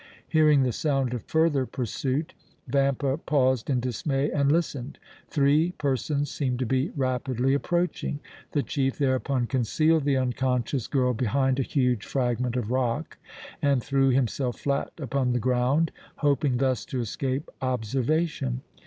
[0.27, 2.33] Hearing the sound of further pursuit,
[2.67, 4.97] Vampa paused in dismay and listened.
[5.27, 8.19] Three persons seemed to be rapidly approaching.
[8.53, 13.19] The chief thereupon concealed the unconscious girl behind a huge fragment of rock
[13.61, 18.61] and threw himself flat upon the ground, hoping thus to escape observation.